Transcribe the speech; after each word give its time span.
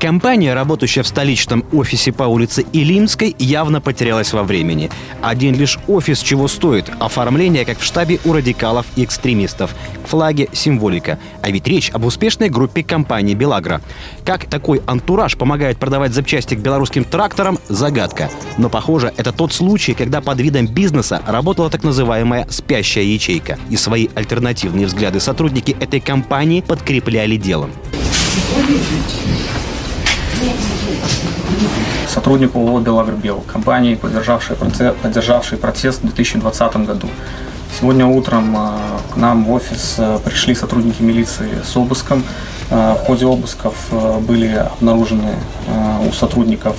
Компания, 0.00 0.54
работающая 0.54 1.02
в 1.02 1.06
столичном 1.06 1.62
офисе 1.72 2.10
по 2.10 2.22
улице 2.22 2.64
Илимской, 2.72 3.36
явно 3.38 3.82
потерялась 3.82 4.32
во 4.32 4.42
времени. 4.44 4.90
Один 5.20 5.54
лишь 5.54 5.78
офис 5.88 6.20
чего 6.20 6.48
стоит. 6.48 6.90
Оформление, 7.00 7.66
как 7.66 7.78
в 7.78 7.84
штабе 7.84 8.18
у 8.24 8.32
радикалов 8.32 8.86
и 8.96 9.04
экстремистов. 9.04 9.74
К 10.02 10.08
флаге 10.08 10.48
символика. 10.54 11.18
А 11.42 11.50
ведь 11.50 11.68
речь 11.68 11.90
об 11.90 12.06
успешной 12.06 12.48
группе 12.48 12.82
компании 12.82 13.34
«Белагра». 13.34 13.82
Как 14.24 14.46
такой 14.46 14.80
антураж 14.86 15.36
помогает 15.36 15.76
продавать 15.76 16.14
запчасти 16.14 16.54
к 16.54 16.60
белорусским 16.60 17.04
тракторам– 17.04 17.58
загадка. 17.68 18.30
Но, 18.56 18.70
похоже, 18.70 19.12
это 19.18 19.32
тот 19.32 19.52
случай, 19.52 19.92
когда 19.92 20.22
под 20.22 20.40
видом 20.40 20.66
бизнеса 20.66 21.20
работала 21.26 21.68
так 21.68 21.84
называемая 21.84 22.46
«спящая 22.48 23.04
ячейка». 23.04 23.58
И 23.68 23.76
свои 23.76 24.08
альтернативные 24.14 24.86
взгляды 24.86 25.20
сотрудники 25.20 25.76
этой 25.78 26.00
компании 26.00 26.62
подкрепляли 26.62 27.36
делом. 27.36 27.70
Сотрудник 32.08 32.56
ООО 32.56 32.80
«Белагрбел», 32.80 33.42
компании, 33.46 33.94
поддержавшей 33.94 34.56
процесс, 34.56 34.94
поддержавшей 35.02 35.58
процесс 35.58 35.96
в 35.96 36.02
2020 36.02 36.76
году. 36.78 37.08
Сегодня 37.78 38.06
утром 38.06 38.56
э, 38.56 38.70
к 39.14 39.16
нам 39.16 39.44
в 39.44 39.52
офис 39.52 39.94
э, 39.98 40.18
пришли 40.24 40.54
сотрудники 40.54 41.02
милиции 41.02 41.48
с 41.64 41.76
обыском. 41.76 42.24
Э, 42.68 42.94
в 42.94 43.06
ходе 43.06 43.26
обысков 43.26 43.74
были 44.26 44.48
обнаружены 44.48 45.34
у 46.06 46.12
сотрудников 46.12 46.76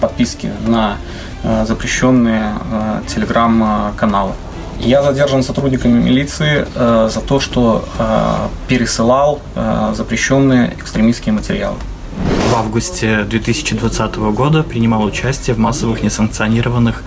подписки 0.00 0.50
на 0.66 0.96
запрещенные 1.64 2.54
телеграм-каналы. 3.06 4.32
Я 4.78 5.02
задержан 5.02 5.42
сотрудниками 5.42 6.02
милиции 6.02 6.66
за 6.74 7.20
то, 7.20 7.40
что 7.40 7.84
пересылал 8.68 9.40
запрещенные 9.94 10.74
экстремистские 10.78 11.32
материалы. 11.32 11.76
В 12.54 12.56
августе 12.56 13.24
2020 13.24 14.14
года 14.32 14.62
принимал 14.62 15.02
участие 15.02 15.56
в 15.56 15.58
массовых 15.58 16.04
несанкционированных 16.04 17.02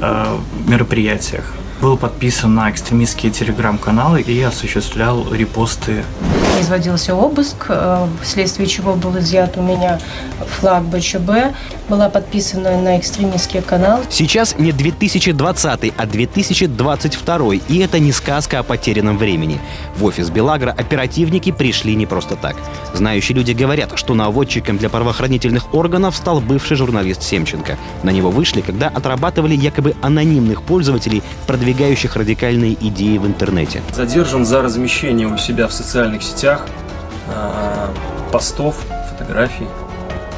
э, 0.00 0.36
мероприятиях. 0.66 1.54
Был 1.80 1.96
подписан 1.96 2.54
на 2.54 2.70
экстремистские 2.70 3.30
телеграм-каналы 3.30 4.20
и 4.20 4.42
осуществлял 4.42 5.32
репосты 5.32 6.04
производился 6.58 7.14
обыск, 7.14 7.66
э, 7.68 8.06
вследствие 8.20 8.66
чего 8.66 8.94
был 8.94 9.16
изъят 9.20 9.56
у 9.56 9.62
меня 9.62 10.00
флаг 10.58 10.82
БЧБ, 10.86 11.54
была 11.88 12.08
подписана 12.08 12.76
на 12.82 12.98
экстремистский 12.98 13.62
канал. 13.62 14.00
Сейчас 14.10 14.58
не 14.58 14.72
2020, 14.72 15.92
а 15.96 16.06
2022, 16.06 17.54
и 17.68 17.78
это 17.78 18.00
не 18.00 18.10
сказка 18.10 18.58
о 18.58 18.62
потерянном 18.64 19.18
времени. 19.18 19.60
В 19.96 20.04
офис 20.04 20.30
Белагра 20.30 20.74
оперативники 20.76 21.52
пришли 21.52 21.94
не 21.94 22.06
просто 22.06 22.34
так. 22.34 22.56
Знающие 22.92 23.36
люди 23.36 23.52
говорят, 23.52 23.92
что 23.94 24.14
наводчиком 24.14 24.78
для 24.78 24.88
правоохранительных 24.88 25.72
органов 25.72 26.16
стал 26.16 26.40
бывший 26.40 26.76
журналист 26.76 27.22
Семченко. 27.22 27.78
На 28.02 28.10
него 28.10 28.30
вышли, 28.30 28.62
когда 28.62 28.88
отрабатывали 28.88 29.54
якобы 29.54 29.94
анонимных 30.02 30.62
пользователей, 30.62 31.22
продвигающих 31.68 32.16
радикальные 32.16 32.78
идеи 32.88 33.18
в 33.18 33.26
интернете. 33.26 33.82
Задержан 33.92 34.46
за 34.46 34.62
размещение 34.62 35.28
у 35.28 35.36
себя 35.36 35.68
в 35.68 35.72
социальных 35.72 36.22
сетях 36.22 36.64
э, 37.28 37.88
постов, 38.32 38.76
фотографий, 39.10 39.66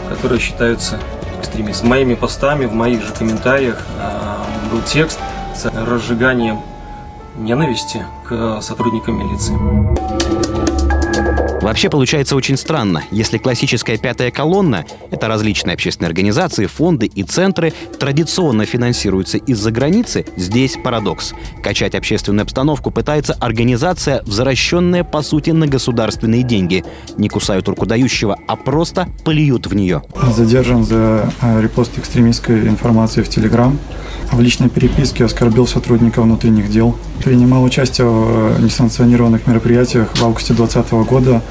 которые 0.09 0.41
считаются 0.41 0.99
экстремистскими. 1.39 1.89
Моими 1.89 2.15
постами, 2.15 2.65
в 2.65 2.73
моих 2.73 3.05
же 3.05 3.13
комментариях 3.13 3.79
э, 3.97 4.73
был 4.73 4.83
текст 4.83 5.21
с 5.55 5.67
разжиганием 5.67 6.63
ненависти 7.37 8.05
к 8.29 8.61
сотрудникам 8.61 9.21
милиции. 9.21 10.40
Вообще 11.71 11.89
получается 11.89 12.35
очень 12.35 12.57
странно. 12.57 13.05
Если 13.13 13.39
классическая 13.39 13.97
пятая 13.97 14.33
колонна— 14.33 14.85
это 15.13 15.29
различные 15.29 15.75
общественные 15.75 16.09
организации, 16.09 16.67
фонды 16.67 17.07
и 17.07 17.23
центры, 17.23 17.73
традиционно 17.97 18.67
финансируются 18.67 19.39
из-за 19.39 19.71
границы, 19.71 20.27
здесь 20.35 20.77
парадокс. 20.83 21.33
Качать 21.63 21.95
общественную 21.95 22.43
обстановку 22.43 22.91
пытается 22.91 23.35
организация, 23.35 24.25
возвращенная, 24.27 25.05
по 25.05 25.23
сути, 25.23 25.51
на 25.51 25.69
государственные 25.69 26.43
деньги. 26.43 26.85
Не 27.17 27.29
кусают 27.29 27.69
руку 27.69 27.87
дающего, 27.87 28.37
а 28.49 28.57
просто 28.57 29.09
плюют 29.25 29.69
в 29.69 29.75
нее. 29.77 30.03
Задержан 30.35 30.83
за 30.83 31.33
э, 31.41 31.63
репост 31.63 31.97
экстремистской 31.97 32.67
информации 32.67 33.23
в 33.23 33.29
Телеграм. 33.29 33.79
В 34.33 34.41
личной 34.41 34.69
переписке 34.69 35.25
оскорбил 35.25 35.67
сотрудника 35.67 36.23
внутренних 36.23 36.71
дел. 36.71 36.97
Принимал 37.25 37.65
участие 37.65 38.07
в 38.07 38.59
э, 38.59 38.63
несанкционированных 38.63 39.47
мероприятиях 39.47 40.09
в 40.15 40.23
августе 40.23 40.55
2020 40.55 40.93
года. 41.09 41.43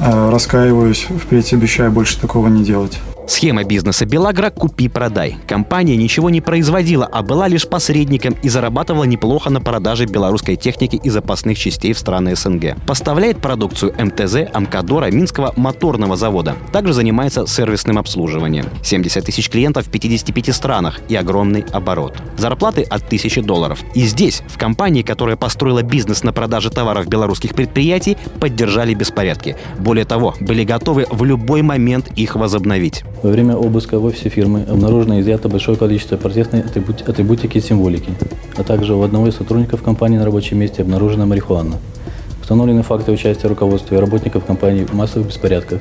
Э, 0.00 0.30
раскаиваюсь, 0.30 1.06
впредь 1.22 1.52
обещаю 1.52 1.92
больше 1.92 2.18
такого 2.18 2.48
не 2.48 2.64
делать. 2.64 2.98
Схема 3.26 3.64
бизнеса 3.64 4.04
«Белагра» 4.04 4.50
«Купи-продай». 4.50 5.38
Компания 5.48 5.96
ничего 5.96 6.28
не 6.28 6.42
производила, 6.42 7.08
а 7.10 7.22
была 7.22 7.48
лишь 7.48 7.66
посредником 7.66 8.36
и 8.42 8.50
зарабатывала 8.50 9.04
неплохо 9.04 9.48
на 9.48 9.62
продаже 9.62 10.04
белорусской 10.04 10.56
техники 10.56 11.00
и 11.02 11.08
запасных 11.08 11.58
частей 11.58 11.94
в 11.94 11.98
страны 11.98 12.36
СНГ. 12.36 12.76
Поставляет 12.86 13.38
продукцию 13.40 13.94
МТЗ, 13.98 14.50
Амкадора, 14.52 15.10
Минского 15.10 15.54
моторного 15.56 16.16
завода. 16.16 16.54
Также 16.70 16.92
занимается 16.92 17.46
сервисным 17.46 17.98
обслуживанием. 17.98 18.66
70 18.82 19.24
тысяч 19.24 19.48
клиентов 19.48 19.86
в 19.86 19.90
55 19.90 20.54
странах 20.54 21.00
и 21.08 21.16
огромный 21.16 21.64
оборот. 21.72 22.14
Зарплаты 22.36 22.82
от 22.82 23.04
1000 23.04 23.42
долларов. 23.42 23.80
И 23.94 24.04
здесь, 24.04 24.42
в 24.48 24.58
компании, 24.58 25.02
которая 25.02 25.36
построила 25.36 25.82
бизнес 25.82 26.24
на 26.24 26.34
продаже 26.34 26.68
товаров 26.68 27.06
белорусских 27.06 27.54
предприятий, 27.54 28.18
поддержали 28.38 28.92
беспорядки. 28.92 29.56
Более 29.78 30.04
того, 30.04 30.34
были 30.40 30.64
готовы 30.64 31.06
в 31.10 31.24
любой 31.24 31.62
момент 31.62 32.10
их 32.16 32.36
возобновить. 32.36 33.02
Во 33.22 33.30
время 33.30 33.56
обыска 33.56 33.98
в 33.98 34.04
офисе 34.04 34.28
фирмы 34.28 34.64
обнаружено 34.68 35.20
изъято 35.20 35.48
большое 35.48 35.76
количество 35.76 36.16
протестной 36.16 36.60
атрибутики 36.60 37.58
и 37.58 37.60
символики, 37.60 38.10
а 38.56 38.62
также 38.62 38.94
у 38.94 39.02
одного 39.02 39.28
из 39.28 39.36
сотрудников 39.36 39.82
компании 39.82 40.18
на 40.18 40.24
рабочем 40.24 40.58
месте 40.58 40.82
обнаружена 40.82 41.24
марихуана. 41.26 41.78
Установлены 42.40 42.82
факты 42.82 43.12
участия 43.12 43.48
руководства 43.48 43.94
и 43.94 43.98
работников 43.98 44.44
компании 44.44 44.84
в 44.84 44.92
массовых 44.92 45.28
беспорядках 45.28 45.80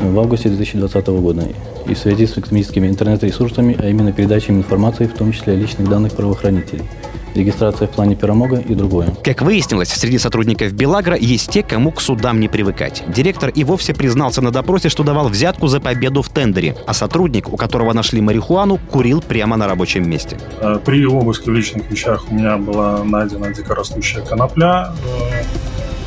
в 0.00 0.18
августе 0.18 0.48
2020 0.48 1.06
года 1.08 1.46
и 1.86 1.94
в 1.94 1.98
связи 1.98 2.26
с 2.26 2.38
экстремистскими 2.38 2.88
интернет-ресурсами, 2.88 3.76
а 3.78 3.88
именно 3.88 4.12
передачей 4.12 4.52
информации, 4.52 5.06
в 5.06 5.12
том 5.12 5.32
числе 5.32 5.54
личных 5.54 5.88
данных 5.88 6.12
правоохранителей– 6.12 6.84
регистрация 7.34 7.88
в 7.88 7.90
плане 7.90 8.14
пиромога 8.14 8.56
и 8.56 8.74
другое. 8.74 9.14
Как 9.22 9.42
выяснилось, 9.42 9.88
среди 9.88 10.18
сотрудников 10.18 10.72
Белагра 10.72 11.16
есть 11.16 11.50
те, 11.50 11.62
кому 11.62 11.92
к 11.92 12.00
судам 12.00 12.40
не 12.40 12.48
привыкать. 12.48 13.02
Директор 13.08 13.50
и 13.50 13.64
вовсе 13.64 13.94
признался 13.94 14.42
на 14.42 14.50
допросе, 14.50 14.88
что 14.88 15.02
давал 15.02 15.28
взятку 15.28 15.68
за 15.68 15.80
победу 15.80 16.22
в 16.22 16.28
тендере, 16.28 16.76
а 16.86 16.94
сотрудник, 16.94 17.52
у 17.52 17.56
которого 17.56 17.92
нашли 17.92 18.20
марихуану, 18.20 18.78
курил 18.78 19.20
прямо 19.20 19.56
на 19.56 19.66
рабочем 19.66 20.08
месте. 20.08 20.38
Э, 20.60 20.78
при 20.84 21.04
обыске 21.06 21.50
в 21.50 21.54
личных 21.54 21.90
вещах 21.90 22.24
у 22.30 22.34
меня 22.34 22.56
была 22.56 23.04
найдена 23.04 23.52
дикорастущая 23.52 24.22
конопля, 24.22 24.92
э, 25.04 25.44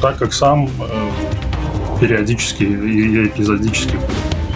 так 0.02 0.18
как 0.18 0.34
сам 0.34 0.66
э, 0.68 2.00
периодически 2.00 2.64
и 2.64 3.28
эпизодически 3.28 3.98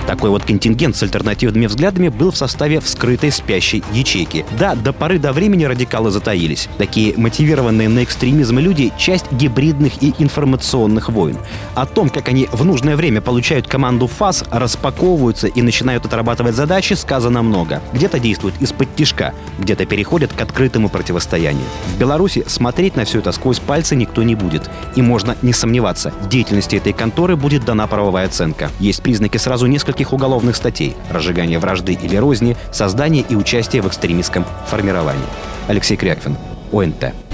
такой 0.10 0.32
вот 0.32 0.44
контингент 0.44 0.96
с 0.96 1.04
альтернативными 1.04 1.68
взглядами 1.68 2.08
был 2.08 2.32
в 2.32 2.36
составе 2.36 2.80
вскрытой 2.80 3.32
спящей 3.32 3.84
ячейки. 3.94 4.44
Да, 4.58 4.74
до 4.74 4.92
поры 4.92 5.20
до 5.20 5.34
времени 5.34 5.66
радикалы 5.66 6.10
затаились. 6.10 6.68
Такие 6.80 7.14
мотивированные 7.16 7.90
на 7.90 8.04
экстремизм 8.04 8.58
люди— 8.58 8.92
часть 8.98 9.32
гибридных 9.32 10.02
и 10.02 10.16
информационных 10.18 11.10
войн. 11.10 11.38
О 11.76 11.86
том, 11.86 12.10
как 12.10 12.28
они 12.28 12.50
в 12.52 12.66
нужное 12.66 12.96
время 12.96 13.22
получают 13.22 13.68
команду 13.68 14.08
ФАС, 14.08 14.46
распаковываются 14.50 15.46
и 15.46 15.62
начинают 15.62 16.08
отрабатывать 16.08 16.56
задачи, 16.56 16.94
сказано 16.96 17.44
много. 17.44 17.80
Где-то 17.94 18.18
действуют 18.18 18.56
из-под 18.60 18.96
тишка, 18.96 19.36
где-то 19.60 19.86
переходят 19.86 20.34
к 20.34 20.42
открытому 20.42 20.90
противостоянию. 20.90 21.66
В 21.96 22.00
Беларуси 22.00 22.44
смотреть 22.48 22.96
на 22.96 23.06
все 23.06 23.20
это 23.20 23.32
сквозь 23.32 23.60
пальцы 23.60 23.96
никто 23.96 24.24
не 24.24 24.34
будет. 24.34 24.72
И 24.96 25.04
можно 25.04 25.38
не 25.44 25.54
сомневаться, 25.54 26.12
деятельности 26.32 26.78
этой 26.78 26.94
конторы 26.94 27.36
будет 27.36 27.64
дана 27.64 27.86
правовая 27.86 28.26
оценка. 28.26 28.72
Есть 28.80 29.04
признаки 29.04 29.38
сразу 29.38 29.68
нескольких 29.68 29.99
нескольких 30.00 30.14
уголовных 30.14 30.56
статей– 30.56 30.96
разжигание 31.12 31.60
вражды 31.60 31.94
или 31.94 32.16
розни, 32.16 32.56
создание 32.72 33.26
и 33.28 33.36
участие 33.36 33.82
в 33.82 33.88
экстремистском 33.88 34.46
формировании. 34.68 35.26
Алексей 35.68 35.98
Кряквин, 35.98 36.38
ОНТ. 36.72 37.29